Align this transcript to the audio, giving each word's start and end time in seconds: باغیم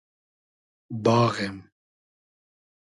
باغیم 1.03 1.55